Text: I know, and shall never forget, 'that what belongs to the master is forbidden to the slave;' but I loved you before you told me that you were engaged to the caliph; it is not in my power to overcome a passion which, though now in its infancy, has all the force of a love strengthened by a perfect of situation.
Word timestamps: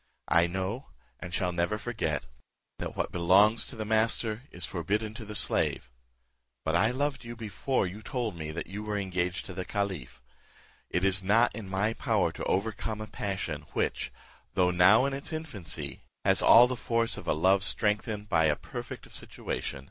I 0.29 0.47
know, 0.47 0.87
and 1.19 1.31
shall 1.31 1.51
never 1.51 1.77
forget, 1.77 2.25
'that 2.79 2.95
what 2.97 3.11
belongs 3.11 3.67
to 3.67 3.75
the 3.75 3.85
master 3.85 4.41
is 4.49 4.65
forbidden 4.65 5.13
to 5.13 5.25
the 5.25 5.35
slave;' 5.35 5.91
but 6.65 6.75
I 6.75 6.89
loved 6.89 7.23
you 7.23 7.35
before 7.35 7.85
you 7.85 8.01
told 8.01 8.35
me 8.35 8.49
that 8.49 8.65
you 8.65 8.81
were 8.81 8.97
engaged 8.97 9.45
to 9.45 9.53
the 9.53 9.63
caliph; 9.63 10.19
it 10.89 11.03
is 11.03 11.21
not 11.21 11.53
in 11.55 11.69
my 11.69 11.93
power 11.93 12.31
to 12.31 12.43
overcome 12.45 12.99
a 12.99 13.05
passion 13.05 13.67
which, 13.73 14.11
though 14.55 14.71
now 14.71 15.05
in 15.05 15.13
its 15.13 15.31
infancy, 15.31 16.01
has 16.25 16.41
all 16.41 16.65
the 16.65 16.75
force 16.75 17.15
of 17.15 17.27
a 17.27 17.33
love 17.33 17.63
strengthened 17.63 18.27
by 18.27 18.45
a 18.45 18.55
perfect 18.55 19.05
of 19.05 19.13
situation. 19.13 19.79